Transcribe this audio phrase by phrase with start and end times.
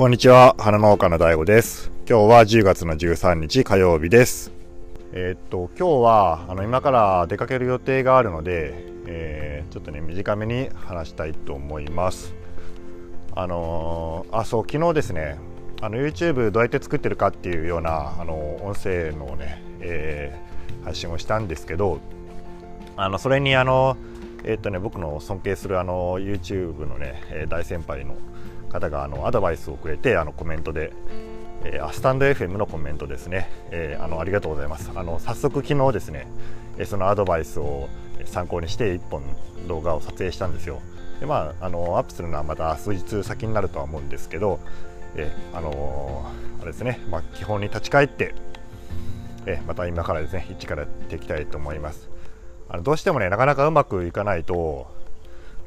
[0.00, 1.90] こんにちは、花農家の DAIGO です。
[2.08, 4.50] 今日は10月の13日火曜日です。
[5.12, 8.72] えーっと今日はあの今から出かける予定があるので、
[9.04, 12.32] えーちょっとね短めに話したいと思います。
[13.36, 15.36] あのーあそう昨日ですね、
[15.82, 22.00] あの YouTube どうやって作ってるかっていうようなあの音声のね、えー発信をしたんですけど、
[22.96, 23.98] あのそれにあの
[24.44, 28.16] えーっとね僕の尊敬するあの YouTube のねえ大先輩の
[28.70, 30.92] 方があのアドバイスをくれてあのコメントで、
[31.64, 34.90] えースタンド FM のコメントですね、えーあのありがとうございます。
[34.94, 36.26] あの早速昨日ですね、
[36.78, 37.88] えそのアドバイスを
[38.24, 39.22] 参考にして1本
[39.68, 40.80] 動画を撮影したんですよ。
[41.20, 44.60] でまああのアップするのはまた数日先になるとは思うんですけど、
[45.16, 48.34] えあのーあれですね、まあ、基本に立ち返って、
[49.46, 52.10] えまた今からですね一からやっていきたいと思います。
[52.68, 54.86] あのどうしてもねなかなかうまくいかないと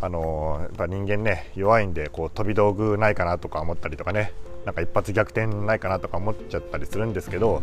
[0.00, 4.32] あのやっぱ人間ね弱いんでこう飛び道具ないかなとか思ったりとかね
[4.64, 7.62] なんか一発逆転ないかなとか思っちゃったりするんですけど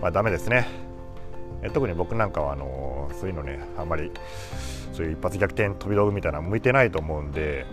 [0.00, 0.66] まあダメですね。
[1.74, 4.12] 特に僕なんかはあのそういうのねあんまり
[4.92, 7.66] そういう一発逆転飛び道具みたいなの向いてないと思うんで、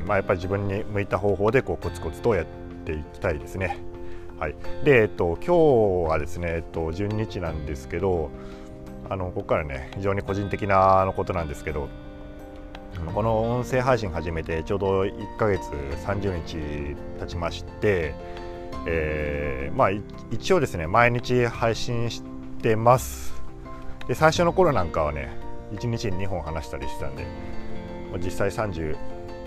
[0.00, 2.46] うんまあやっぱり自分に向いた方法でこうコツコツとやっ
[2.84, 3.78] ていきたいですね。
[4.38, 4.54] はい。
[4.84, 8.30] でえっと今日はですねえっと12日なんですけど
[9.10, 11.88] あのここからね非常に個人的なのことなんですけど
[13.14, 15.62] この音声配信始めてちょうど1ヶ月
[16.04, 18.14] 30日経ちまして、
[18.86, 19.90] えーまあ
[20.30, 22.22] 一応ですね毎日配信し
[22.62, 23.34] てます。
[24.08, 25.30] で最初の頃なんかはね
[25.74, 27.26] 1日に2本話したりしてたんで
[28.22, 28.96] 実際30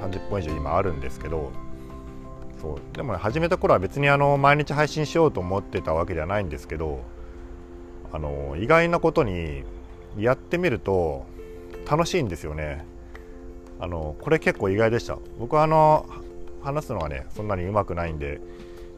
[0.00, 1.52] 30本以上今あるんですけど
[2.60, 2.96] そう。
[2.96, 7.04] でも、ね、始めた頃は別にあの毎日配信しようと思ってたわけではないんですけど
[8.12, 9.64] あの意外なことに
[10.16, 11.26] やってみると
[11.88, 12.84] 楽しいんですよね。
[13.78, 15.18] あのこれ結構意外でした。
[15.38, 16.06] 僕はあの
[16.62, 18.40] 話すのはねそんなにうまくないんで、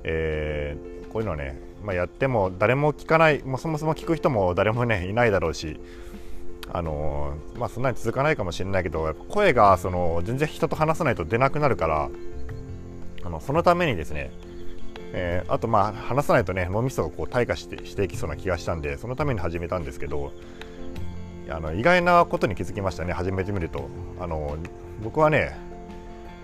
[0.05, 5.81] えーこういうのね、まあ、やっても誰も聞かないもうそもそも聞く人も誰もねいないだろうし
[6.71, 12.11] あのまあそんなに続かないかもしれないけど声がその全然人と話さないと出なくなるから
[13.25, 14.31] あのそのためにですね
[15.13, 20.33] えーあとまあ話さないとね脳みそがこう退化してしていきそうな気がしたんでそのために始めたんですけど
[21.51, 23.13] あの意外なことに気づきましたね。
[23.13, 23.89] 始めてみると。
[24.21, 24.57] あの
[25.03, 25.57] 僕はね、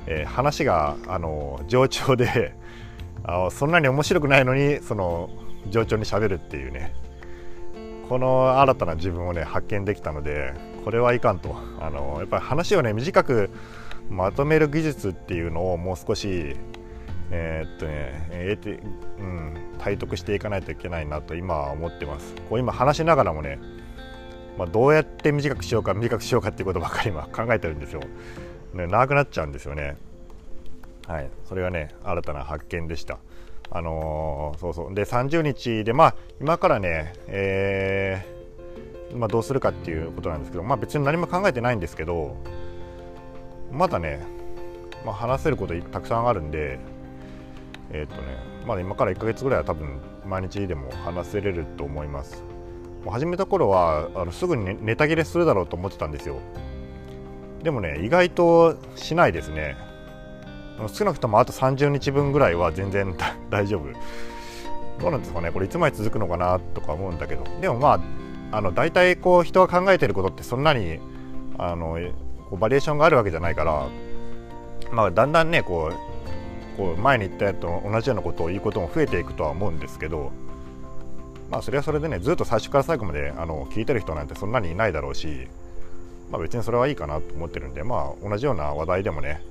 [0.07, 2.55] えー話があの冗長で
[3.25, 5.31] あのそんなに面白くないのにその
[5.69, 6.95] 冗長にしゃべるっていうね。
[8.09, 10.53] この新たな自分をね発見できたので
[10.85, 11.57] これはいかんと。
[11.81, 13.51] あのやっぱり話をね短く
[14.11, 16.57] まとめる技術っていうのをもう少し
[17.31, 18.83] えーっとね、得て、
[19.19, 22.35] うん、体得していかないといけないなと今は思ってます。
[22.49, 23.59] こう今話しながらもね、
[24.59, 28.01] まあ、どうやって短くしようか短くしようかっていうことばっかり今 考えてるんですよ。
[28.73, 29.97] ね、長くなっちゃうんですよね。
[31.07, 33.19] はい、それがね新たな発見でした。
[33.71, 42.37] あのーそうそうで30日でまあ今からね、えーまあ、どうするかっていうことなんですけど、まあ、別に何も考えてないんですけど
[43.73, 44.21] まだね、
[45.05, 46.79] まあ、話せることたくさんあるんで
[47.91, 52.54] えっ、とねまだ今から1ヶ月ぐらいは多分毎日でも話せれると思います。
[53.11, 56.39] 始めた頃はあのすぐにネタ切れするだろうと思ってたんですよ。
[57.63, 59.77] でもね意外としないですね。
[60.79, 63.15] あの少なくともあと30日分ぐらいは全然
[63.51, 63.85] 大丈夫。
[65.01, 67.45] どうなんですかねこれいつまで続くのかなとか思うんだけど。
[67.61, 68.01] でもまあ
[68.57, 71.01] あの大体こう人が考えてることってそんなに
[71.59, 71.99] あの
[72.51, 73.89] こうバリエーションがあるわけじゃないから
[74.93, 80.33] まあだんだんねこうこう前に言ったやつと同じようなことを言うことも増えていくとは思うんですけど
[81.51, 85.49] まあそれはそれでねずっと最初から最後まであの聞いてる人なんてそんなにいないだろうし、
[86.31, 89.43] まあ、別にそれはいいかなと思ってるんでまあ同じような話題でもね、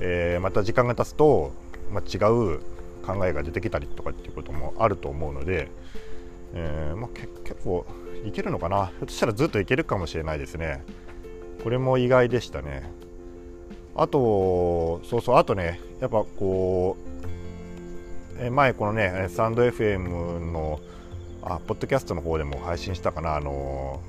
[0.00, 1.52] えーまた時間が経つと、
[1.92, 2.60] まあ、違う
[3.04, 5.70] 考えが出てきたりとかっていうこともあると思うので、
[6.54, 7.28] えーまあ、結
[7.62, 7.86] 構
[8.24, 8.86] いけるのかな。
[8.86, 10.82] ひょっとしたらずっといけるかもしれないですね。
[11.62, 12.90] これも意外でしたね。
[13.96, 16.96] あとそうそうあとねやっぱこ
[18.40, 20.80] うえ前このねサンド FM の
[21.44, 23.36] あポッドキャストの方でも配信したかな。
[23.36, 24.00] あの、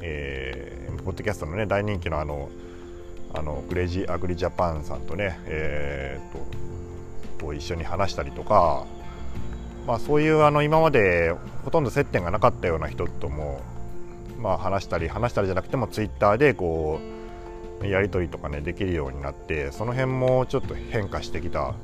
[0.00, 0.72] えー
[1.04, 2.48] ポッドキャストのね大人気のあの
[3.34, 8.84] あのクレイジーアグリジャパンさんとね、えー、とと一緒に話したりとか、
[9.86, 13.62] まあ、そういうあの今までほとんど接点がなかったような人とも、
[14.38, 17.00] まあ、話したり話したりじゃなくてもツイッターでこ
[17.80, 21.74] うやり取りとかねできるようになってその辺もちょっと変化してきた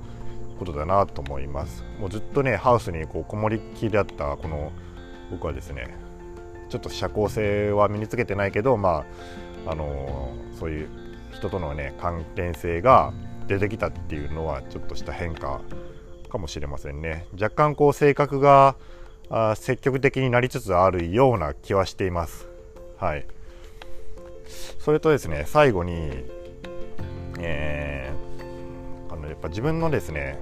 [0.58, 1.84] ことだなと思います。
[1.98, 4.72] もうずっとねハウスにこうこもりっきりだったこの
[5.30, 5.96] 僕はですね
[6.68, 9.04] ちょっと社交性は身につけてないけどま
[9.66, 10.88] ああのそういう
[11.32, 13.12] 人とのね関連性が
[13.46, 15.60] 出てきたっていうのはちょっとした変化
[16.28, 17.26] かもしれませんね。
[17.32, 18.76] 若干こう性格が
[19.30, 22.48] あ積極的になりつつあるような気はしています。
[22.98, 23.26] はい。
[24.78, 26.38] それとですね最後に
[27.40, 28.07] えー、
[29.28, 30.38] やっぱ自分のですね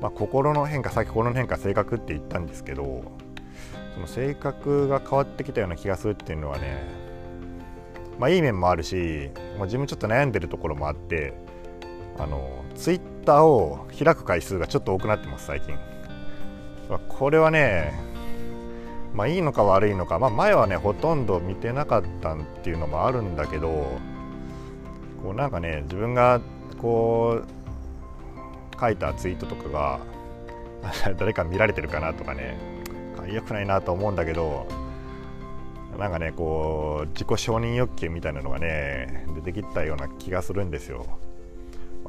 [0.00, 3.04] まあ、心の変化さっき心の変化性格って言ったんですけど
[3.94, 6.82] その性格が変わってきたような気がするっていうのはね
[8.18, 11.34] まあいい面もあるし、まあ、自分ちょっと悩んでるところもあって
[12.18, 15.74] あのツイッターを開く回数がちょっと多くなってます最近、
[16.88, 17.92] まあ、これはね
[19.14, 23.98] まあいいのか悪いのか、まあ、前はねほとんど見てなかったっていうのもあるんだけど
[25.22, 26.40] こうなんかね自分が
[26.80, 30.00] こう書いたツイートとかが
[31.18, 32.56] 誰か見られてるかなとかね
[33.32, 34.66] 良くないなと思うんだけど
[35.98, 41.06] なんかねこう自己承認欲求みたいなのがね出てきたような気がするんですよ。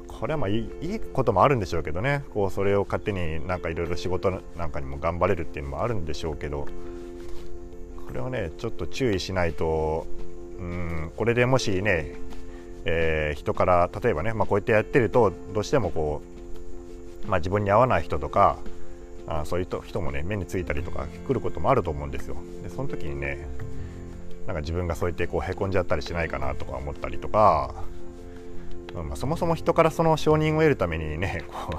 [0.07, 6.67] これはまあいいこともあるんでしょうけどねこうそれを勝手になんかいろいろ仕事なんかにも頑張れるっていうのもあるんでしょうけど
[8.07, 10.07] これをねちょっと注意しないと
[10.59, 12.15] うんこれでもしね、
[12.89, 16.37] えー、人から例えばね、まあ、こうやってやってるとどうしてもこう
[17.27, 18.57] まあ、自分に合わない人とか
[19.27, 22.37] あそういう人もね目についたりとか来ることもあると思うんですよ。
[22.63, 23.45] でその時にね
[24.45, 27.75] なんか自分がそうやってこうへこんじゃったりしないかなとか思ったりとか、
[28.95, 31.77] うんまあ、そもそも人からその承認を得るためにねこ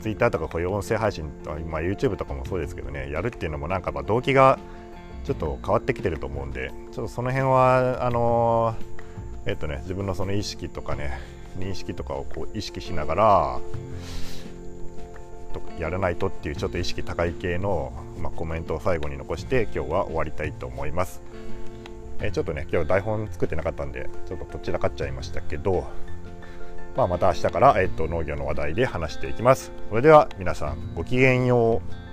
[0.00, 4.58] う Twitter とかこういう音声配信とか、まあ、YouTube とかもそうですけどねやるっていうのもなんかま動機が
[5.24, 8.93] ちょっと変わってきてると思うんでちょっとその辺はあのー、
[9.46, 11.20] えっとね自分のその意識とかね
[11.58, 13.60] 認識とかをこう意識しながら
[15.78, 21.20] やらないとっていうちょっと意識高い系の、まあ、コメントを最後に残して今日は終わりたいと思います。
[22.20, 25.84] え、ちょっとね今日台本作ってなかったんでちょっとどちらかっちゃいましたけど、
[26.96, 29.72] まあ、また明日から、えー、と農業の話題で話していきます。
[29.90, 32.03] それでは皆さんごきげんよう。